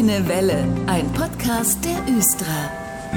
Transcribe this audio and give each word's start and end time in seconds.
Grüne 0.00 0.26
Welle, 0.28 0.64
ein 0.86 1.12
Podcast 1.12 1.84
der 1.84 2.16
Östra. 2.16 2.46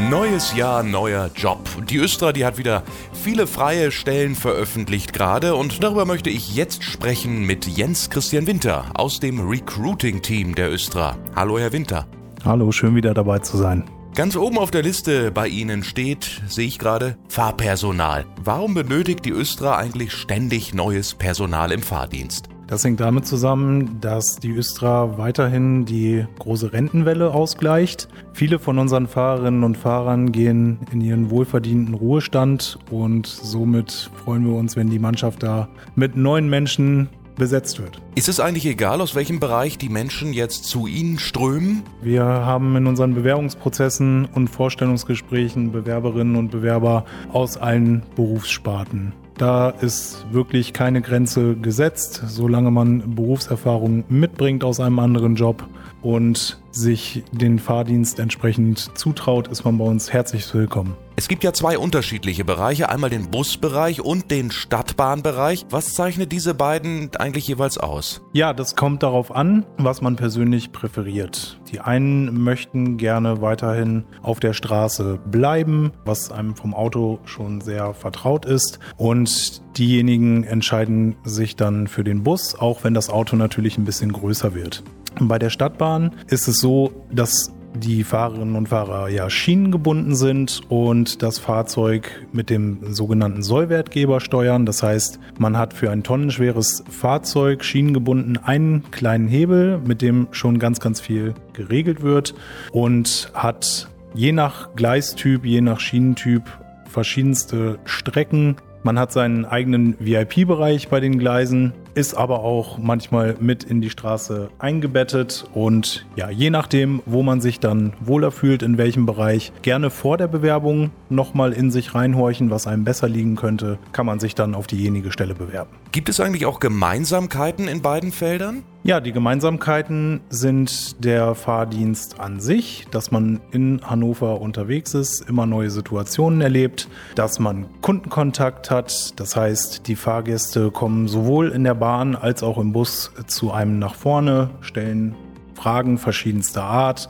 Neues 0.09 0.53
Jahr, 0.53 0.83
neuer 0.83 1.29
Job. 1.33 1.61
Die 1.89 1.95
Östra, 1.95 2.33
die 2.33 2.43
hat 2.43 2.57
wieder 2.57 2.83
viele 3.13 3.47
freie 3.47 3.89
Stellen 3.89 4.35
veröffentlicht 4.35 5.13
gerade 5.13 5.55
und 5.55 5.81
darüber 5.81 6.03
möchte 6.03 6.29
ich 6.29 6.57
jetzt 6.57 6.83
sprechen 6.83 7.45
mit 7.45 7.67
Jens 7.67 8.09
Christian 8.09 8.47
Winter 8.47 8.83
aus 8.95 9.21
dem 9.21 9.47
Recruiting-Team 9.47 10.55
der 10.55 10.73
Östra. 10.73 11.15
Hallo, 11.37 11.57
Herr 11.57 11.71
Winter. 11.71 12.05
Hallo, 12.43 12.69
schön 12.73 12.95
wieder 12.95 13.13
dabei 13.13 13.39
zu 13.39 13.55
sein. 13.55 13.85
Ganz 14.13 14.35
oben 14.35 14.57
auf 14.57 14.69
der 14.69 14.83
Liste 14.83 15.31
bei 15.31 15.47
Ihnen 15.47 15.85
steht, 15.85 16.41
sehe 16.49 16.67
ich 16.67 16.79
gerade, 16.79 17.15
Fahrpersonal. 17.29 18.25
Warum 18.43 18.73
benötigt 18.73 19.23
die 19.23 19.31
Östra 19.31 19.77
eigentlich 19.77 20.11
ständig 20.11 20.73
neues 20.73 21.13
Personal 21.13 21.71
im 21.71 21.81
Fahrdienst? 21.81 22.49
Das 22.67 22.83
hängt 22.83 22.99
damit 22.99 23.27
zusammen, 23.27 23.99
dass 23.99 24.37
die 24.37 24.51
Östra 24.51 25.17
weiterhin 25.17 25.85
die 25.85 26.25
große 26.39 26.73
Rentenwelle 26.73 27.33
ausgleicht. 27.33 28.07
Viele 28.33 28.57
von 28.57 28.79
unseren 28.79 29.07
Fahrerinnen 29.07 29.63
und 29.63 29.77
Fahrern 29.77 30.31
gehen 30.31 30.79
in 30.91 31.01
ihren 31.01 31.29
wohlverdienten 31.29 31.93
Ruhestand 31.93 32.79
und 32.89 33.27
somit 33.27 34.09
freuen 34.23 34.45
wir 34.45 34.55
uns, 34.55 34.75
wenn 34.75 34.89
die 34.89 34.99
Mannschaft 34.99 35.43
da 35.43 35.67
mit 35.95 36.15
neuen 36.15 36.49
Menschen 36.49 37.09
besetzt 37.35 37.79
wird. 37.79 38.01
Ist 38.15 38.29
es 38.29 38.39
eigentlich 38.39 38.65
egal, 38.65 39.01
aus 39.01 39.15
welchem 39.15 39.39
Bereich 39.39 39.77
die 39.77 39.89
Menschen 39.89 40.33
jetzt 40.33 40.65
zu 40.65 40.87
Ihnen 40.87 41.19
strömen? 41.19 41.83
Wir 42.01 42.23
haben 42.23 42.75
in 42.75 42.87
unseren 42.87 43.15
Bewerbungsprozessen 43.15 44.25
und 44.33 44.47
Vorstellungsgesprächen 44.49 45.71
Bewerberinnen 45.71 46.35
und 46.35 46.51
Bewerber 46.51 47.05
aus 47.31 47.57
allen 47.57 48.03
Berufssparten. 48.15 49.13
Da 49.37 49.69
ist 49.69 50.25
wirklich 50.31 50.73
keine 50.73 51.01
Grenze 51.01 51.55
gesetzt, 51.55 52.23
solange 52.27 52.71
man 52.71 53.15
Berufserfahrung 53.15 54.03
mitbringt 54.07 54.63
aus 54.63 54.79
einem 54.79 54.99
anderen 54.99 55.35
Job 55.35 55.67
und 56.01 56.59
sich 56.71 57.23
den 57.31 57.59
Fahrdienst 57.59 58.19
entsprechend 58.19 58.97
zutraut, 58.97 59.47
ist 59.47 59.65
man 59.65 59.77
bei 59.77 59.85
uns 59.85 60.13
herzlich 60.13 60.53
willkommen. 60.53 60.95
Es 61.15 61.27
gibt 61.27 61.43
ja 61.43 61.53
zwei 61.53 61.77
unterschiedliche 61.77 62.43
Bereiche, 62.43 62.89
einmal 62.89 63.11
den 63.11 63.29
Busbereich 63.29 64.01
und 64.01 64.31
den 64.31 64.49
Stadtbahnbereich. 64.49 65.67
Was 65.69 65.93
zeichnet 65.93 66.31
diese 66.31 66.55
beiden 66.55 67.11
eigentlich 67.17 67.47
jeweils 67.47 67.77
aus? 67.77 68.21
Ja, 68.33 68.51
das 68.51 68.75
kommt 68.75 69.03
darauf 69.03 69.33
an, 69.33 69.63
was 69.77 70.01
man 70.01 70.15
persönlich 70.15 70.71
präferiert. 70.71 71.59
Die 71.71 71.79
einen 71.79 72.43
möchten 72.43 72.97
gerne 72.97 73.41
weiterhin 73.41 74.05
auf 74.23 74.39
der 74.39 74.53
Straße 74.53 75.19
bleiben, 75.23 75.91
was 76.03 76.31
einem 76.31 76.55
vom 76.55 76.73
Auto 76.73 77.19
schon 77.25 77.61
sehr 77.61 77.93
vertraut 77.93 78.45
ist. 78.45 78.79
Und 78.97 79.61
diejenigen 79.77 80.43
entscheiden 80.43 81.15
sich 81.23 81.55
dann 81.55 81.87
für 81.87 82.03
den 82.03 82.23
Bus, 82.23 82.55
auch 82.55 82.83
wenn 82.83 82.95
das 82.95 83.11
Auto 83.11 83.35
natürlich 83.35 83.77
ein 83.77 83.85
bisschen 83.85 84.13
größer 84.13 84.55
wird. 84.55 84.83
Bei 85.19 85.37
der 85.37 85.51
Stadtbahn 85.51 86.15
ist 86.27 86.47
es 86.47 86.57
so, 86.57 87.05
dass 87.11 87.53
die 87.75 88.03
Fahrerinnen 88.03 88.55
und 88.55 88.69
Fahrer 88.69 89.09
ja 89.09 89.29
schienengebunden 89.29 90.15
sind 90.15 90.61
und 90.69 91.21
das 91.21 91.39
Fahrzeug 91.39 92.25
mit 92.31 92.49
dem 92.49 92.93
sogenannten 92.93 93.43
Sollwertgeber 93.43 94.19
steuern. 94.19 94.65
Das 94.65 94.83
heißt, 94.83 95.19
man 95.37 95.57
hat 95.57 95.73
für 95.73 95.91
ein 95.91 96.03
tonnenschweres 96.03 96.83
Fahrzeug 96.89 97.63
schienengebunden 97.63 98.37
einen 98.37 98.89
kleinen 98.91 99.27
Hebel, 99.27 99.79
mit 99.85 100.01
dem 100.01 100.27
schon 100.31 100.59
ganz, 100.59 100.79
ganz 100.79 101.01
viel 101.01 101.33
geregelt 101.53 102.01
wird 102.01 102.35
und 102.71 103.31
hat 103.33 103.87
je 104.13 104.31
nach 104.31 104.75
Gleistyp, 104.75 105.45
je 105.45 105.61
nach 105.61 105.79
Schienentyp 105.79 106.43
verschiedenste 106.87 107.79
Strecken. 107.85 108.57
Man 108.83 108.99
hat 108.99 109.11
seinen 109.11 109.45
eigenen 109.45 109.95
VIP-Bereich 109.99 110.89
bei 110.89 110.99
den 110.99 111.17
Gleisen 111.17 111.73
ist 111.95 112.13
aber 112.15 112.39
auch 112.39 112.77
manchmal 112.77 113.35
mit 113.39 113.63
in 113.63 113.81
die 113.81 113.89
Straße 113.89 114.49
eingebettet 114.59 115.45
und 115.53 116.05
ja, 116.15 116.29
je 116.29 116.49
nachdem, 116.49 117.01
wo 117.05 117.23
man 117.23 117.41
sich 117.41 117.59
dann 117.59 117.93
wohler 117.99 118.31
fühlt, 118.31 118.63
in 118.63 118.77
welchem 118.77 119.05
Bereich, 119.05 119.51
gerne 119.61 119.89
vor 119.89 120.17
der 120.17 120.27
Bewerbung 120.27 120.91
nochmal 121.09 121.53
in 121.53 121.71
sich 121.71 121.95
reinhorchen, 121.95 122.49
was 122.49 122.67
einem 122.67 122.83
besser 122.83 123.07
liegen 123.07 123.35
könnte, 123.35 123.77
kann 123.91 124.05
man 124.05 124.19
sich 124.19 124.35
dann 124.35 124.55
auf 124.55 124.67
diejenige 124.67 125.11
Stelle 125.11 125.35
bewerben. 125.35 125.71
Gibt 125.91 126.09
es 126.09 126.19
eigentlich 126.19 126.45
auch 126.45 126.59
Gemeinsamkeiten 126.59 127.67
in 127.67 127.81
beiden 127.81 128.11
Feldern? 128.11 128.63
Ja, 128.85 128.99
die 128.99 129.13
Gemeinsamkeiten 129.13 130.19
sind 130.27 131.05
der 131.05 131.35
Fahrdienst 131.35 132.19
an 132.19 132.41
sich, 132.41 132.85
dass 132.91 133.11
man 133.11 133.39
in 133.51 133.79
Hannover 133.81 134.41
unterwegs 134.41 134.93
ist, 134.93 135.21
immer 135.21 135.45
neue 135.45 135.69
Situationen 135.69 136.41
erlebt, 136.41 136.89
dass 137.15 137.39
man 137.39 137.67
Kundenkontakt 137.79 138.69
hat, 138.69 139.17
das 139.17 139.37
heißt, 139.37 139.87
die 139.87 139.95
Fahrgäste 139.95 140.69
kommen 140.69 141.07
sowohl 141.07 141.51
in 141.51 141.63
der 141.63 141.75
Bahn 141.75 142.17
als 142.17 142.43
auch 142.43 142.57
im 142.57 142.73
Bus 142.73 143.13
zu 143.25 143.53
einem 143.53 143.79
nach 143.79 143.95
vorne, 143.95 144.49
stellen 144.59 145.15
Fragen 145.53 145.97
verschiedenster 145.97 146.63
Art 146.63 147.07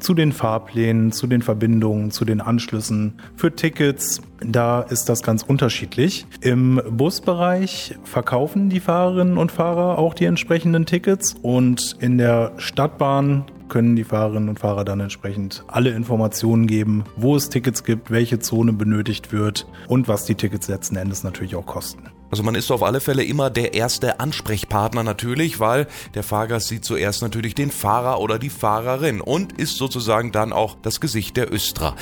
zu 0.00 0.14
den 0.14 0.32
Fahrplänen, 0.32 1.12
zu 1.12 1.26
den 1.26 1.42
Verbindungen, 1.42 2.10
zu 2.10 2.24
den 2.24 2.40
Anschlüssen 2.40 3.20
für 3.36 3.54
Tickets. 3.54 4.20
Da 4.40 4.82
ist 4.82 5.08
das 5.08 5.22
ganz 5.22 5.42
unterschiedlich. 5.42 6.26
Im 6.40 6.80
Busbereich 6.90 7.94
verkaufen 8.04 8.68
die 8.70 8.80
Fahrerinnen 8.80 9.36
und 9.36 9.52
Fahrer 9.52 9.98
auch 9.98 10.14
die 10.14 10.24
entsprechenden 10.24 10.86
Tickets 10.86 11.34
und 11.42 11.96
in 12.00 12.18
der 12.18 12.52
Stadtbahn 12.56 13.44
können 13.68 13.96
die 13.96 14.04
Fahrerinnen 14.04 14.48
und 14.48 14.58
Fahrer 14.58 14.84
dann 14.84 15.00
entsprechend 15.00 15.64
alle 15.68 15.90
Informationen 15.90 16.66
geben, 16.66 17.04
wo 17.16 17.36
es 17.36 17.48
Tickets 17.48 17.84
gibt, 17.84 18.10
welche 18.10 18.40
Zone 18.40 18.72
benötigt 18.72 19.32
wird 19.32 19.66
und 19.88 20.08
was 20.08 20.24
die 20.24 20.34
Tickets 20.34 20.68
letzten 20.68 20.96
Endes 20.96 21.22
natürlich 21.22 21.54
auch 21.54 21.66
kosten. 21.66 22.10
Also 22.30 22.42
man 22.42 22.54
ist 22.54 22.70
auf 22.70 22.82
alle 22.82 23.00
Fälle 23.00 23.24
immer 23.24 23.50
der 23.50 23.74
erste 23.74 24.20
Ansprechpartner 24.20 25.02
natürlich, 25.02 25.58
weil 25.58 25.88
der 26.14 26.22
Fahrgast 26.22 26.68
sieht 26.68 26.84
zuerst 26.84 27.22
natürlich 27.22 27.54
den 27.54 27.70
Fahrer 27.70 28.20
oder 28.20 28.38
die 28.38 28.50
Fahrerin 28.50 29.20
und 29.20 29.58
ist 29.58 29.76
sozusagen 29.76 30.30
dann 30.30 30.52
auch 30.52 30.76
das 30.80 31.00
Gesicht 31.00 31.36
der 31.36 31.52
Östra. 31.52 31.96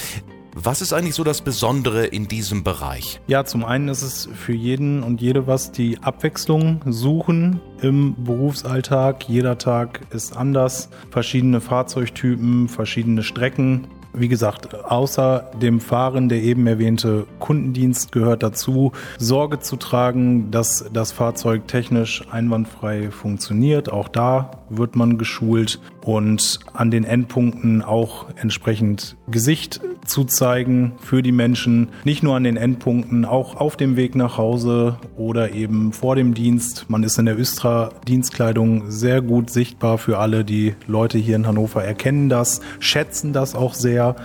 Was 0.55 0.83
ist 0.83 0.93
eigentlich 0.93 1.15
so 1.15 1.23
das 1.23 1.41
Besondere 1.43 2.05
in 2.05 2.27
diesem 2.27 2.65
Bereich? 2.65 3.21
Ja, 3.29 3.45
zum 3.45 3.65
einen 3.65 3.89
ist 3.89 4.03
es 4.03 4.29
für 4.35 4.53
jeden 4.53 5.05
und 5.05 5.21
jede 5.21 5.47
was, 5.47 5.71
die 5.71 5.99
Abwechslung 6.03 6.81
suchen 6.85 7.61
im 7.81 8.17
Berufsalltag. 8.25 9.29
Jeder 9.29 9.57
Tag 9.57 10.01
ist 10.11 10.37
anders. 10.37 10.89
Verschiedene 11.11 11.61
Fahrzeugtypen, 11.61 12.69
verschiedene 12.69 13.23
Strecken. 13.23 13.87
Wie 14.19 14.29
gesagt, 14.29 14.75
außer 14.75 15.51
dem 15.63 15.81
Fahren, 15.81 16.29
der 16.29 16.43
eben 16.43 16.67
erwähnte 16.67 17.27
Kundendienst 17.39 18.11
gehört 18.11 18.43
dazu, 18.43 18.91
Sorge 19.17 19.61
zu 19.61 19.77
tragen, 19.77 20.51
dass 20.51 20.91
das 20.93 21.13
Fahrzeug 21.13 21.69
technisch 21.69 22.25
einwandfrei 22.29 23.13
funktioniert. 23.13 23.93
Auch 23.93 24.09
da 24.09 24.51
wird 24.71 24.97
man 24.97 25.19
geschult 25.19 25.79
und 26.05 26.59
an 26.73 26.91
den 26.91 27.05
Endpunkten 27.05 27.83
auch 27.83 28.27
entsprechend 28.37 29.17
Gesicht 29.29 29.81
zu 30.09 30.25
zeigen 30.25 30.93
für 31.01 31.23
die 31.23 31.33
Menschen. 31.33 31.89
Nicht 32.05 32.23
nur 32.23 32.35
an 32.35 32.45
den 32.45 32.57
Endpunkten, 32.57 33.25
auch 33.25 33.57
auf 33.57 33.77
dem 33.77 33.97
Weg 33.97 34.15
nach 34.15 34.39
Hause 34.39 34.99
oder 35.17 35.53
eben 35.53 35.93
vor 35.93 36.17
dem 36.17 36.35
Dienst. 36.35 36.87
Man 36.89 37.03
ist 37.03 37.19
in 37.19 37.27
der 37.27 37.39
Östra-Dienstkleidung 37.39 38.91
sehr 38.91 39.23
gut 39.23 39.51
sichtbar 39.51 39.99
für 39.99 40.19
alle. 40.19 40.45
Die 40.45 40.75
Leute 40.87 41.19
hier 41.19 41.37
in 41.37 41.47
Hannover 41.47 41.85
erkennen 41.85 42.29
das, 42.29 42.61
schätzen 42.81 43.33
das 43.33 43.55
auch 43.55 43.75
sehr 43.75 44.17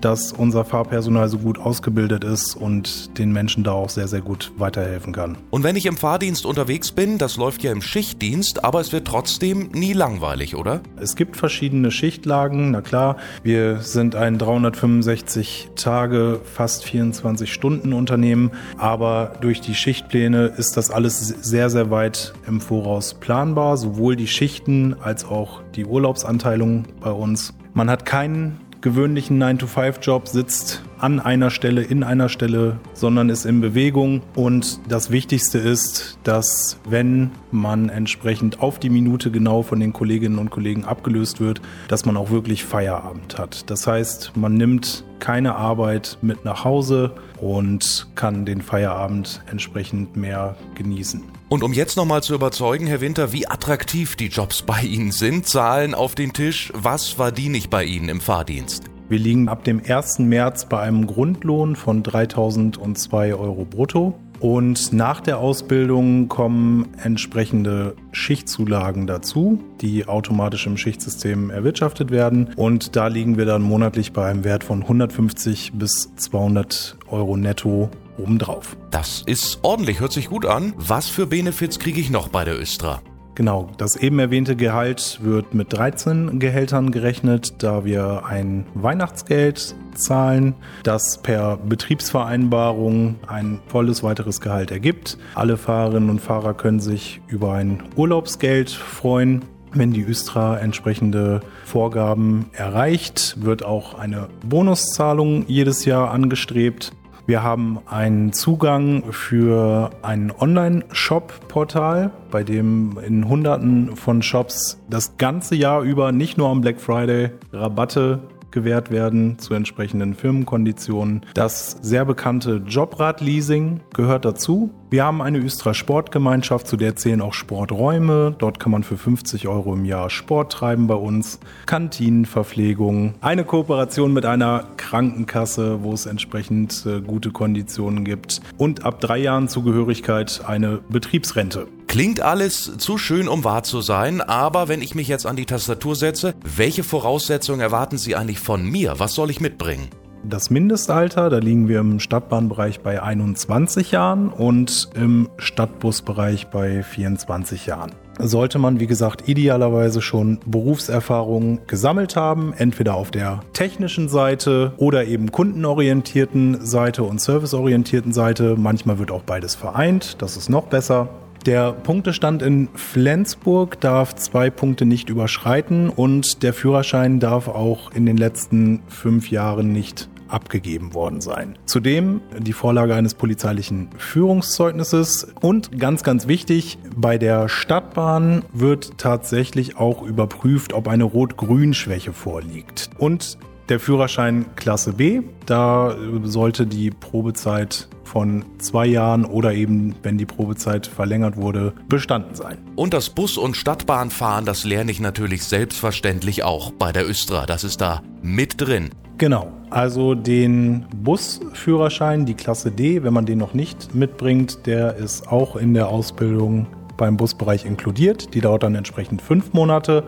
dass 0.00 0.32
unser 0.32 0.64
Fahrpersonal 0.64 1.28
so 1.28 1.38
gut 1.38 1.58
ausgebildet 1.58 2.24
ist 2.24 2.54
und 2.54 3.18
den 3.18 3.32
Menschen 3.32 3.64
da 3.64 3.72
auch 3.72 3.88
sehr, 3.88 4.08
sehr 4.08 4.20
gut 4.20 4.52
weiterhelfen 4.56 5.12
kann. 5.12 5.36
Und 5.50 5.62
wenn 5.62 5.76
ich 5.76 5.86
im 5.86 5.96
Fahrdienst 5.96 6.46
unterwegs 6.46 6.92
bin, 6.92 7.18
das 7.18 7.36
läuft 7.36 7.62
ja 7.62 7.72
im 7.72 7.82
Schichtdienst, 7.82 8.64
aber 8.64 8.80
es 8.80 8.92
wird 8.92 9.06
trotzdem 9.06 9.70
nie 9.72 9.92
langweilig, 9.92 10.56
oder? 10.56 10.80
Es 11.00 11.16
gibt 11.16 11.36
verschiedene 11.36 11.90
Schichtlagen, 11.90 12.72
na 12.72 12.80
klar. 12.80 13.16
Wir 13.42 13.80
sind 13.80 14.14
ein 14.14 14.38
365 14.38 15.70
Tage, 15.76 16.40
fast 16.44 16.84
24 16.84 17.52
Stunden 17.52 17.92
Unternehmen, 17.92 18.50
aber 18.78 19.32
durch 19.40 19.60
die 19.60 19.74
Schichtpläne 19.74 20.46
ist 20.46 20.76
das 20.76 20.90
alles 20.90 21.18
sehr, 21.28 21.70
sehr 21.70 21.90
weit 21.90 22.32
im 22.46 22.60
Voraus 22.60 23.14
planbar, 23.14 23.76
sowohl 23.76 24.16
die 24.16 24.26
Schichten 24.26 24.96
als 25.00 25.24
auch 25.24 25.62
die 25.74 25.84
Urlaubsanteilung 25.84 26.84
bei 27.00 27.10
uns. 27.10 27.54
Man 27.72 27.88
hat 27.88 28.04
keinen 28.04 28.60
gewöhnlichen 28.80 29.42
9-to-5-Job, 29.42 30.28
sitzt 30.28 30.82
an 31.00 31.20
einer 31.20 31.50
Stelle, 31.50 31.82
in 31.82 32.02
einer 32.02 32.28
Stelle, 32.28 32.78
sondern 32.94 33.28
ist 33.28 33.44
in 33.44 33.60
Bewegung. 33.60 34.22
Und 34.34 34.80
das 34.88 35.10
Wichtigste 35.10 35.58
ist, 35.58 36.18
dass 36.24 36.78
wenn 36.88 37.30
man 37.50 37.88
entsprechend 37.88 38.60
auf 38.60 38.78
die 38.78 38.90
Minute 38.90 39.30
genau 39.30 39.62
von 39.62 39.80
den 39.80 39.92
Kolleginnen 39.92 40.38
und 40.38 40.50
Kollegen 40.50 40.84
abgelöst 40.84 41.40
wird, 41.40 41.60
dass 41.88 42.04
man 42.04 42.16
auch 42.16 42.30
wirklich 42.30 42.64
Feierabend 42.64 43.38
hat. 43.38 43.70
Das 43.70 43.86
heißt, 43.86 44.32
man 44.36 44.54
nimmt 44.54 45.04
keine 45.18 45.54
Arbeit 45.54 46.18
mit 46.22 46.44
nach 46.44 46.64
Hause 46.64 47.12
und 47.40 48.08
kann 48.14 48.46
den 48.46 48.62
Feierabend 48.62 49.42
entsprechend 49.50 50.16
mehr 50.16 50.56
genießen. 50.74 51.22
Und 51.48 51.62
um 51.62 51.72
jetzt 51.72 51.96
nochmal 51.96 52.22
zu 52.22 52.34
überzeugen, 52.34 52.86
Herr 52.86 53.00
Winter, 53.00 53.32
wie 53.32 53.48
attraktiv 53.48 54.16
die 54.16 54.28
Jobs 54.28 54.62
bei 54.62 54.82
Ihnen 54.82 55.10
sind, 55.12 55.46
Zahlen 55.46 55.94
auf 55.94 56.14
den 56.14 56.32
Tisch, 56.32 56.72
was 56.74 57.18
war 57.18 57.32
die 57.32 57.48
nicht 57.48 57.70
bei 57.70 57.84
Ihnen 57.84 58.08
im 58.08 58.20
Fahrdienst? 58.20 58.84
Wir 59.10 59.18
liegen 59.18 59.48
ab 59.48 59.64
dem 59.64 59.82
1. 59.84 60.20
März 60.20 60.66
bei 60.66 60.78
einem 60.78 61.04
Grundlohn 61.08 61.74
von 61.74 62.04
3002 62.04 63.34
Euro 63.34 63.64
brutto. 63.64 64.14
Und 64.38 64.92
nach 64.92 65.20
der 65.20 65.38
Ausbildung 65.38 66.28
kommen 66.28 66.86
entsprechende 67.02 67.96
Schichtzulagen 68.12 69.08
dazu, 69.08 69.58
die 69.80 70.06
automatisch 70.06 70.68
im 70.68 70.76
Schichtsystem 70.76 71.50
erwirtschaftet 71.50 72.12
werden. 72.12 72.50
Und 72.54 72.94
da 72.94 73.08
liegen 73.08 73.36
wir 73.36 73.46
dann 73.46 73.62
monatlich 73.62 74.12
bei 74.12 74.30
einem 74.30 74.44
Wert 74.44 74.62
von 74.62 74.82
150 74.82 75.72
bis 75.74 76.14
200 76.14 76.96
Euro 77.08 77.36
netto 77.36 77.90
obendrauf. 78.16 78.76
Das 78.92 79.24
ist 79.26 79.58
ordentlich, 79.62 79.98
hört 79.98 80.12
sich 80.12 80.28
gut 80.28 80.46
an. 80.46 80.72
Was 80.76 81.08
für 81.08 81.26
Benefits 81.26 81.80
kriege 81.80 82.00
ich 82.00 82.10
noch 82.10 82.28
bei 82.28 82.44
der 82.44 82.60
Östra? 82.60 83.02
Genau, 83.34 83.68
das 83.78 83.96
eben 83.96 84.18
erwähnte 84.18 84.56
Gehalt 84.56 85.20
wird 85.22 85.54
mit 85.54 85.72
13 85.72 86.38
Gehältern 86.38 86.90
gerechnet, 86.90 87.62
da 87.62 87.84
wir 87.84 88.24
ein 88.26 88.66
Weihnachtsgeld 88.74 89.74
zahlen, 89.94 90.54
das 90.82 91.18
per 91.18 91.56
Betriebsvereinbarung 91.56 93.16
ein 93.26 93.60
volles 93.68 94.02
weiteres 94.02 94.40
Gehalt 94.40 94.70
ergibt. 94.70 95.16
Alle 95.34 95.56
Fahrerinnen 95.56 96.10
und 96.10 96.20
Fahrer 96.20 96.54
können 96.54 96.80
sich 96.80 97.20
über 97.28 97.54
ein 97.54 97.82
Urlaubsgeld 97.96 98.70
freuen. 98.70 99.44
Wenn 99.72 99.92
die 99.92 100.02
Östra 100.02 100.58
entsprechende 100.58 101.40
Vorgaben 101.64 102.46
erreicht, 102.52 103.36
wird 103.40 103.64
auch 103.64 103.96
eine 103.96 104.28
Bonuszahlung 104.44 105.44
jedes 105.46 105.84
Jahr 105.84 106.10
angestrebt. 106.10 106.92
Wir 107.30 107.44
haben 107.44 107.78
einen 107.86 108.32
Zugang 108.32 109.04
für 109.12 109.90
ein 110.02 110.32
Online-Shop-Portal, 110.36 112.10
bei 112.28 112.42
dem 112.42 112.98
in 113.06 113.28
Hunderten 113.28 113.94
von 113.94 114.20
Shops 114.20 114.80
das 114.90 115.16
ganze 115.16 115.54
Jahr 115.54 115.82
über, 115.82 116.10
nicht 116.10 116.38
nur 116.38 116.48
am 116.48 116.60
Black 116.60 116.80
Friday, 116.80 117.30
Rabatte 117.52 118.18
gewährt 118.52 118.90
werden 118.90 119.38
zu 119.38 119.54
entsprechenden 119.54 120.14
Firmenkonditionen. 120.14 121.26
Das 121.34 121.76
sehr 121.82 122.04
bekannte 122.04 122.62
Jobrad-Leasing 122.66 123.80
gehört 123.94 124.24
dazu. 124.24 124.70
Wir 124.90 125.04
haben 125.04 125.22
eine 125.22 125.38
Östra 125.38 125.72
Sportgemeinschaft, 125.72 126.66
zu 126.66 126.76
der 126.76 126.96
zählen 126.96 127.20
auch 127.20 127.32
Sporträume. 127.32 128.34
Dort 128.36 128.58
kann 128.58 128.72
man 128.72 128.82
für 128.82 128.96
50 128.96 129.46
Euro 129.46 129.74
im 129.74 129.84
Jahr 129.84 130.10
Sport 130.10 130.52
treiben 130.52 130.88
bei 130.88 130.94
uns. 130.94 131.38
Kantinenverpflegung. 131.66 133.14
Eine 133.20 133.44
Kooperation 133.44 134.12
mit 134.12 134.26
einer 134.26 134.64
Krankenkasse, 134.76 135.82
wo 135.82 135.92
es 135.92 136.06
entsprechend 136.06 136.84
äh, 136.86 137.00
gute 137.00 137.30
Konditionen 137.30 138.04
gibt. 138.04 138.40
Und 138.56 138.84
ab 138.84 139.00
drei 139.00 139.18
Jahren 139.18 139.46
Zugehörigkeit 139.46 140.42
eine 140.44 140.80
Betriebsrente. 140.88 141.68
Klingt 141.90 142.20
alles 142.20 142.78
zu 142.78 142.98
schön, 142.98 143.26
um 143.26 143.42
wahr 143.42 143.64
zu 143.64 143.80
sein, 143.80 144.20
aber 144.20 144.68
wenn 144.68 144.80
ich 144.80 144.94
mich 144.94 145.08
jetzt 145.08 145.26
an 145.26 145.34
die 145.34 145.44
Tastatur 145.44 145.96
setze, 145.96 146.34
welche 146.44 146.84
Voraussetzungen 146.84 147.60
erwarten 147.60 147.98
Sie 147.98 148.14
eigentlich 148.14 148.38
von 148.38 148.64
mir? 148.64 149.00
Was 149.00 149.14
soll 149.14 149.28
ich 149.28 149.40
mitbringen? 149.40 149.88
Das 150.22 150.50
Mindestalter, 150.50 151.30
da 151.30 151.38
liegen 151.38 151.66
wir 151.66 151.80
im 151.80 151.98
Stadtbahnbereich 151.98 152.82
bei 152.82 153.02
21 153.02 153.90
Jahren 153.90 154.28
und 154.28 154.88
im 154.94 155.30
Stadtbusbereich 155.38 156.46
bei 156.50 156.84
24 156.84 157.66
Jahren. 157.66 157.90
Sollte 158.20 158.60
man, 158.60 158.78
wie 158.78 158.86
gesagt, 158.86 159.28
idealerweise 159.28 160.00
schon 160.00 160.38
Berufserfahrung 160.46 161.66
gesammelt 161.66 162.14
haben, 162.14 162.54
entweder 162.56 162.94
auf 162.94 163.10
der 163.10 163.40
technischen 163.52 164.08
Seite 164.08 164.74
oder 164.76 165.06
eben 165.06 165.32
kundenorientierten 165.32 166.64
Seite 166.64 167.02
und 167.02 167.20
serviceorientierten 167.20 168.12
Seite. 168.12 168.54
Manchmal 168.56 169.00
wird 169.00 169.10
auch 169.10 169.22
beides 169.24 169.56
vereint, 169.56 170.22
das 170.22 170.36
ist 170.36 170.50
noch 170.50 170.66
besser. 170.66 171.08
Der 171.46 171.72
Punktestand 171.72 172.42
in 172.42 172.68
Flensburg 172.74 173.80
darf 173.80 174.14
zwei 174.14 174.50
Punkte 174.50 174.84
nicht 174.84 175.08
überschreiten 175.08 175.88
und 175.88 176.42
der 176.42 176.52
Führerschein 176.52 177.18
darf 177.18 177.48
auch 177.48 177.92
in 177.92 178.04
den 178.04 178.18
letzten 178.18 178.82
fünf 178.88 179.30
Jahren 179.30 179.72
nicht 179.72 180.10
abgegeben 180.28 180.94
worden 180.94 181.20
sein. 181.20 181.58
Zudem 181.64 182.20
die 182.38 182.52
Vorlage 182.52 182.94
eines 182.94 183.14
polizeilichen 183.14 183.88
Führungszeugnisses 183.96 185.32
und 185.40 185.78
ganz, 185.78 186.02
ganz 186.02 186.28
wichtig, 186.28 186.78
bei 186.94 187.18
der 187.18 187.48
Stadtbahn 187.48 188.44
wird 188.52 188.98
tatsächlich 188.98 189.76
auch 189.76 190.02
überprüft, 190.02 190.72
ob 190.72 190.88
eine 190.88 191.04
Rot-Grün-Schwäche 191.04 192.12
vorliegt. 192.12 192.90
Und 192.98 193.38
der 193.70 193.80
Führerschein 193.80 194.46
Klasse 194.56 194.92
B, 194.92 195.22
da 195.46 195.96
sollte 196.24 196.66
die 196.66 196.90
Probezeit 196.90 197.88
von 198.10 198.44
zwei 198.58 198.86
Jahren 198.86 199.24
oder 199.24 199.54
eben, 199.54 199.94
wenn 200.02 200.18
die 200.18 200.26
Probezeit 200.26 200.88
verlängert 200.88 201.36
wurde, 201.36 201.72
bestanden 201.88 202.34
sein. 202.34 202.58
Und 202.74 202.92
das 202.92 203.10
Bus- 203.10 203.38
und 203.38 203.56
Stadtbahnfahren, 203.56 204.44
das 204.44 204.64
lerne 204.64 204.90
ich 204.90 205.00
natürlich 205.00 205.44
selbstverständlich 205.44 206.42
auch 206.42 206.72
bei 206.72 206.90
der 206.90 207.08
Östra. 207.08 207.46
Das 207.46 207.62
ist 207.62 207.80
da 207.80 208.02
mit 208.20 208.60
drin. 208.60 208.90
Genau, 209.18 209.52
also 209.68 210.14
den 210.14 210.86
Busführerschein, 210.96 212.26
die 212.26 212.34
Klasse 212.34 212.72
D, 212.72 213.04
wenn 213.04 213.12
man 213.12 213.26
den 213.26 213.38
noch 213.38 213.54
nicht 213.54 213.94
mitbringt, 213.94 214.66
der 214.66 214.96
ist 214.96 215.28
auch 215.28 215.54
in 215.54 215.74
der 215.74 215.88
Ausbildung 215.88 216.66
beim 216.96 217.16
Busbereich 217.16 217.64
inkludiert. 217.64 218.34
Die 218.34 218.40
dauert 218.40 218.64
dann 218.64 218.74
entsprechend 218.74 219.22
fünf 219.22 219.52
Monate. 219.52 220.02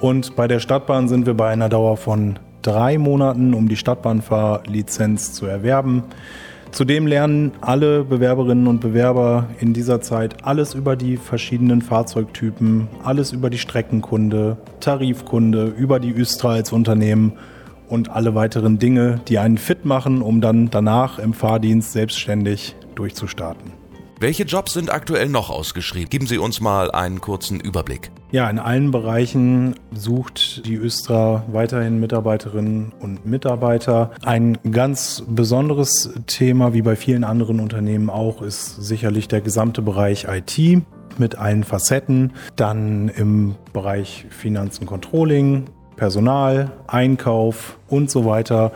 Und 0.00 0.34
bei 0.34 0.48
der 0.48 0.58
Stadtbahn 0.58 1.08
sind 1.08 1.26
wir 1.26 1.34
bei 1.34 1.50
einer 1.50 1.68
Dauer 1.68 1.96
von 1.96 2.38
drei 2.62 2.98
Monaten, 2.98 3.54
um 3.54 3.68
die 3.68 3.76
Stadtbahnfahrlizenz 3.76 5.32
zu 5.34 5.46
erwerben. 5.46 6.02
Zudem 6.70 7.06
lernen 7.06 7.52
alle 7.60 8.04
Bewerberinnen 8.04 8.66
und 8.66 8.80
Bewerber 8.80 9.48
in 9.58 9.72
dieser 9.72 10.00
Zeit 10.00 10.44
alles 10.44 10.74
über 10.74 10.96
die 10.96 11.16
verschiedenen 11.16 11.82
Fahrzeugtypen, 11.82 12.88
alles 13.02 13.32
über 13.32 13.50
die 13.50 13.58
Streckenkunde, 13.58 14.58
Tarifkunde, 14.80 15.66
über 15.66 15.98
die 15.98 16.12
Östra 16.12 16.50
als 16.50 16.72
Unternehmen 16.72 17.32
und 17.88 18.10
alle 18.10 18.34
weiteren 18.34 18.78
Dinge, 18.78 19.20
die 19.28 19.38
einen 19.38 19.58
fit 19.58 19.84
machen, 19.84 20.20
um 20.22 20.40
dann 20.40 20.70
danach 20.70 21.18
im 21.18 21.32
Fahrdienst 21.32 21.92
selbstständig 21.92 22.76
durchzustarten. 22.94 23.72
Welche 24.20 24.42
Jobs 24.42 24.72
sind 24.72 24.92
aktuell 24.92 25.28
noch 25.28 25.48
ausgeschrieben? 25.48 26.10
Geben 26.10 26.26
Sie 26.26 26.38
uns 26.38 26.60
mal 26.60 26.90
einen 26.90 27.20
kurzen 27.20 27.60
Überblick. 27.60 28.10
Ja, 28.32 28.50
in 28.50 28.58
allen 28.58 28.90
Bereichen 28.90 29.76
sucht 29.92 30.66
die 30.66 30.74
Östra 30.74 31.44
weiterhin 31.52 32.00
Mitarbeiterinnen 32.00 32.92
und 32.98 33.26
Mitarbeiter. 33.26 34.10
Ein 34.24 34.58
ganz 34.72 35.22
besonderes 35.28 36.10
Thema, 36.26 36.74
wie 36.74 36.82
bei 36.82 36.96
vielen 36.96 37.22
anderen 37.22 37.60
Unternehmen 37.60 38.10
auch, 38.10 38.42
ist 38.42 38.82
sicherlich 38.82 39.28
der 39.28 39.40
gesamte 39.40 39.82
Bereich 39.82 40.26
IT 40.28 40.82
mit 41.16 41.36
allen 41.36 41.62
Facetten. 41.62 42.32
Dann 42.56 43.10
im 43.10 43.54
Bereich 43.72 44.26
Finanzen 44.30 44.84
Controlling, 44.84 45.66
Personal, 45.98 46.70
Einkauf 46.86 47.76
und 47.88 48.08
so 48.08 48.24
weiter 48.24 48.70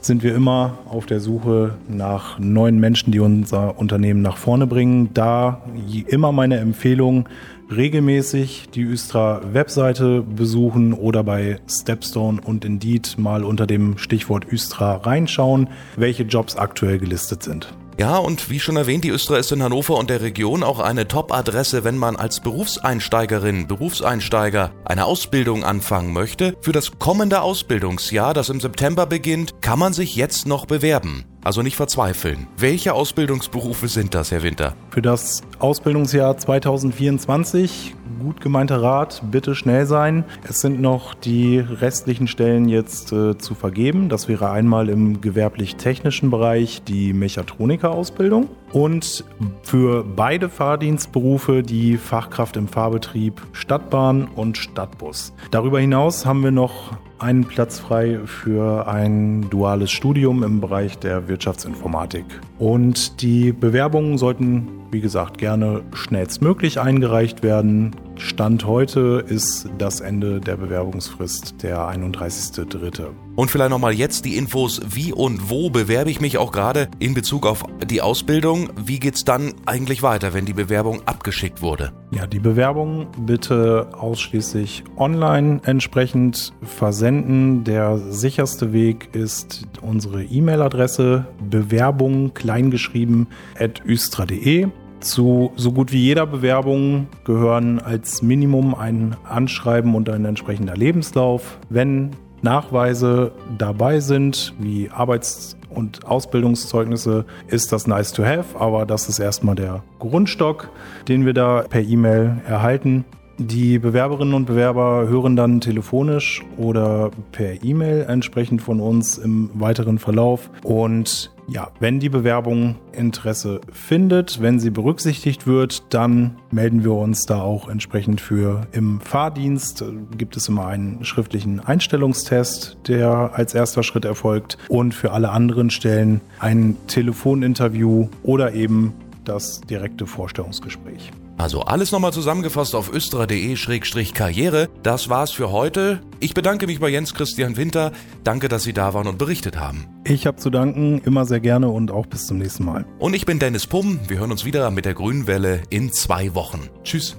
sind 0.00 0.24
wir 0.24 0.34
immer 0.34 0.78
auf 0.90 1.06
der 1.06 1.20
Suche 1.20 1.74
nach 1.88 2.38
neuen 2.40 2.80
Menschen, 2.80 3.12
die 3.12 3.20
unser 3.20 3.78
Unternehmen 3.78 4.22
nach 4.22 4.36
vorne 4.36 4.66
bringen. 4.66 5.10
Da 5.14 5.62
immer 6.08 6.32
meine 6.32 6.58
Empfehlung, 6.58 7.28
regelmäßig 7.74 8.70
die 8.74 8.82
Östra 8.82 9.40
Webseite 9.52 10.22
besuchen 10.22 10.92
oder 10.92 11.22
bei 11.22 11.60
Stepstone 11.68 12.40
und 12.44 12.64
Indeed 12.64 13.18
mal 13.18 13.44
unter 13.44 13.66
dem 13.66 13.96
Stichwort 13.96 14.52
Östra 14.52 14.96
reinschauen, 14.96 15.68
welche 15.96 16.24
Jobs 16.24 16.56
aktuell 16.56 16.98
gelistet 16.98 17.44
sind. 17.44 17.72
Ja, 17.96 18.16
und 18.16 18.50
wie 18.50 18.58
schon 18.58 18.76
erwähnt, 18.76 19.04
die 19.04 19.10
Östra 19.10 19.36
ist 19.36 19.52
in 19.52 19.62
Hannover 19.62 19.96
und 19.96 20.10
der 20.10 20.20
Region 20.20 20.64
auch 20.64 20.80
eine 20.80 21.06
Top-Adresse, 21.06 21.84
wenn 21.84 21.96
man 21.96 22.16
als 22.16 22.40
Berufseinsteigerin, 22.40 23.68
Berufseinsteiger 23.68 24.72
eine 24.84 25.04
Ausbildung 25.04 25.62
anfangen 25.62 26.12
möchte. 26.12 26.56
Für 26.60 26.72
das 26.72 26.98
kommende 26.98 27.42
Ausbildungsjahr, 27.42 28.34
das 28.34 28.48
im 28.48 28.60
September 28.60 29.06
beginnt, 29.06 29.62
kann 29.62 29.78
man 29.78 29.92
sich 29.92 30.16
jetzt 30.16 30.46
noch 30.46 30.66
bewerben. 30.66 31.24
Also 31.44 31.60
nicht 31.60 31.76
verzweifeln. 31.76 32.46
Welche 32.56 32.94
Ausbildungsberufe 32.94 33.86
sind 33.88 34.14
das, 34.14 34.30
Herr 34.30 34.42
Winter? 34.42 34.74
Für 34.88 35.02
das 35.02 35.42
Ausbildungsjahr 35.58 36.38
2024, 36.38 37.94
gut 38.18 38.40
gemeinter 38.40 38.80
Rat, 38.80 39.22
bitte 39.30 39.54
schnell 39.54 39.84
sein. 39.84 40.24
Es 40.48 40.62
sind 40.62 40.80
noch 40.80 41.12
die 41.12 41.58
restlichen 41.58 42.28
Stellen 42.28 42.66
jetzt 42.70 43.12
äh, 43.12 43.36
zu 43.36 43.54
vergeben. 43.54 44.08
Das 44.08 44.26
wäre 44.26 44.50
einmal 44.50 44.88
im 44.88 45.20
gewerblich-technischen 45.20 46.30
Bereich 46.30 46.82
die 46.82 47.12
Mechatroniker-Ausbildung 47.12 48.48
und 48.72 49.24
für 49.62 50.02
beide 50.02 50.48
Fahrdienstberufe 50.48 51.62
die 51.62 51.98
Fachkraft 51.98 52.56
im 52.56 52.68
Fahrbetrieb 52.68 53.42
Stadtbahn 53.52 54.28
und 54.34 54.56
Stadtbus. 54.56 55.34
Darüber 55.50 55.78
hinaus 55.78 56.24
haben 56.24 56.42
wir 56.42 56.52
noch 56.52 56.96
einen 57.18 57.44
Platz 57.44 57.78
frei 57.78 58.20
für 58.24 58.86
ein 58.88 59.48
duales 59.50 59.90
Studium 59.90 60.42
im 60.42 60.60
Bereich 60.60 60.98
der 60.98 61.28
Wirtschaftsinformatik. 61.28 62.24
Und 62.58 63.22
die 63.22 63.52
Bewerbungen 63.52 64.18
sollten, 64.18 64.68
wie 64.90 65.00
gesagt, 65.00 65.38
gerne 65.38 65.82
schnellstmöglich 65.92 66.80
eingereicht 66.80 67.42
werden. 67.42 67.96
Stand 68.16 68.64
heute 68.66 69.24
ist 69.26 69.68
das 69.78 70.00
Ende 70.00 70.40
der 70.40 70.56
Bewerbungsfrist 70.56 71.62
der 71.62 71.78
31.3. 71.78 73.08
Und 73.34 73.50
vielleicht 73.50 73.70
nochmal 73.70 73.92
jetzt 73.92 74.24
die 74.24 74.36
Infos, 74.36 74.80
wie 74.86 75.12
und 75.12 75.50
wo 75.50 75.70
bewerbe 75.70 76.10
ich 76.10 76.20
mich 76.20 76.38
auch 76.38 76.52
gerade 76.52 76.88
in 77.00 77.14
Bezug 77.14 77.46
auf 77.46 77.64
die 77.84 78.00
Ausbildung. 78.00 78.70
Wie 78.76 79.00
geht's 79.00 79.24
dann 79.24 79.54
eigentlich 79.66 80.02
weiter, 80.02 80.32
wenn 80.34 80.44
die 80.44 80.52
Bewerbung 80.52 81.02
abgeschickt 81.06 81.60
wurde? 81.60 81.92
Ja, 82.14 82.28
die 82.28 82.38
Bewerbung 82.38 83.08
bitte 83.26 83.88
ausschließlich 83.98 84.84
online 84.96 85.60
entsprechend 85.64 86.52
versenden. 86.62 87.64
Der 87.64 87.98
sicherste 87.98 88.72
Weg 88.72 89.08
ist 89.16 89.66
unsere 89.82 90.22
E-Mail-Adresse 90.22 91.26
bewerbung 91.50 92.32
kleingeschrieben 92.32 93.26
at 93.58 93.82
üstra.de. 93.84 94.68
Zu 95.00 95.50
so 95.56 95.72
gut 95.72 95.90
wie 95.90 96.02
jeder 96.04 96.24
Bewerbung 96.24 97.08
gehören 97.24 97.80
als 97.80 98.22
Minimum 98.22 98.76
ein 98.76 99.16
Anschreiben 99.24 99.96
und 99.96 100.08
ein 100.08 100.24
entsprechender 100.24 100.76
Lebenslauf. 100.76 101.58
Wenn 101.68 102.10
Nachweise 102.42 103.32
dabei 103.58 103.98
sind, 103.98 104.54
wie 104.60 104.88
Arbeits- 104.88 105.56
und 105.74 106.06
Ausbildungszeugnisse, 106.06 107.24
ist 107.48 107.72
das 107.72 107.86
nice 107.86 108.12
to 108.12 108.24
have, 108.24 108.58
aber 108.58 108.86
das 108.86 109.08
ist 109.08 109.18
erstmal 109.18 109.54
der 109.54 109.82
Grundstock, 109.98 110.70
den 111.08 111.26
wir 111.26 111.34
da 111.34 111.64
per 111.68 111.82
E-Mail 111.82 112.36
erhalten. 112.46 113.04
Die 113.38 113.80
Bewerberinnen 113.80 114.32
und 114.32 114.44
Bewerber 114.44 115.08
hören 115.08 115.34
dann 115.34 115.60
telefonisch 115.60 116.44
oder 116.56 117.10
per 117.32 117.64
E-Mail 117.64 118.06
entsprechend 118.08 118.62
von 118.62 118.80
uns 118.80 119.18
im 119.18 119.50
weiteren 119.54 119.98
Verlauf. 119.98 120.50
Und 120.62 121.33
ja, 121.46 121.70
wenn 121.78 122.00
die 122.00 122.08
Bewerbung 122.08 122.76
Interesse 122.92 123.60
findet, 123.72 124.40
wenn 124.40 124.58
sie 124.58 124.70
berücksichtigt 124.70 125.46
wird, 125.46 125.84
dann 125.90 126.36
melden 126.50 126.84
wir 126.84 126.92
uns 126.92 127.26
da 127.26 127.40
auch 127.40 127.68
entsprechend 127.68 128.20
für 128.20 128.66
im 128.72 129.00
Fahrdienst. 129.00 129.84
Gibt 130.16 130.36
es 130.36 130.48
immer 130.48 130.66
einen 130.66 131.04
schriftlichen 131.04 131.60
Einstellungstest, 131.60 132.78
der 132.88 133.32
als 133.34 133.54
erster 133.54 133.82
Schritt 133.82 134.04
erfolgt 134.04 134.58
und 134.68 134.94
für 134.94 135.12
alle 135.12 135.30
anderen 135.30 135.70
Stellen 135.70 136.20
ein 136.38 136.76
Telefoninterview 136.86 138.08
oder 138.22 138.54
eben 138.54 138.94
das 139.24 139.60
direkte 139.62 140.06
Vorstellungsgespräch. 140.06 141.10
Also 141.36 141.62
alles 141.62 141.92
nochmal 141.92 142.12
zusammengefasst 142.12 142.74
auf 142.74 142.92
östra.de-karriere. 142.92 144.68
Das 144.82 145.08
war's 145.08 145.32
für 145.32 145.50
heute. 145.50 146.00
Ich 146.20 146.34
bedanke 146.34 146.66
mich 146.66 146.80
bei 146.80 146.88
Jens 146.88 147.14
Christian 147.14 147.56
Winter. 147.56 147.92
Danke, 148.22 148.48
dass 148.48 148.62
Sie 148.62 148.72
da 148.72 148.94
waren 148.94 149.06
und 149.06 149.18
berichtet 149.18 149.58
haben. 149.58 149.86
Ich 150.04 150.26
habe 150.26 150.38
zu 150.38 150.50
danken, 150.50 151.00
immer 151.04 151.24
sehr 151.24 151.40
gerne 151.40 151.68
und 151.68 151.90
auch 151.90 152.06
bis 152.06 152.26
zum 152.26 152.38
nächsten 152.38 152.64
Mal. 152.64 152.84
Und 152.98 153.14
ich 153.14 153.26
bin 153.26 153.38
Dennis 153.38 153.66
Pumm. 153.66 154.00
Wir 154.06 154.18
hören 154.18 154.30
uns 154.30 154.44
wieder 154.44 154.70
mit 154.70 154.84
der 154.84 154.94
Grünen 154.94 155.26
Welle 155.26 155.62
in 155.70 155.92
zwei 155.92 156.34
Wochen. 156.34 156.68
Tschüss. 156.82 157.16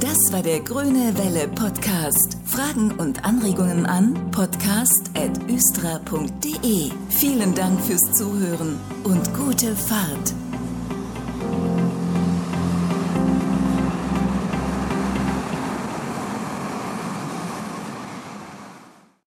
Das 0.00 0.16
war 0.30 0.42
der 0.42 0.60
Grüne 0.60 1.16
Welle 1.16 1.48
Podcast. 1.48 2.36
Fragen 2.44 2.92
und 2.92 3.24
Anregungen 3.24 3.86
an 3.86 4.30
podcast.östra.de. 4.30 6.90
Vielen 7.08 7.54
Dank 7.54 7.80
fürs 7.80 8.12
Zuhören 8.12 8.78
und 9.04 9.34
gute 9.34 9.74
Fahrt. 9.74 10.34